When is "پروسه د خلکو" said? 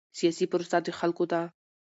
0.51-1.23